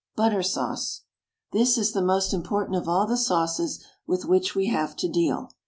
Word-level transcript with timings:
BUTTER 0.15 0.41
SAUCE. 0.41 1.01
This 1.51 1.77
is 1.77 1.91
the 1.91 2.01
most 2.01 2.33
important 2.33 2.75
of 2.75 2.89
all 2.89 3.05
the 3.05 3.15
sauces 3.15 3.85
with 4.07 4.25
which 4.25 4.55
we 4.55 4.65
have 4.65 4.95
to 4.95 5.07
deal. 5.07 5.51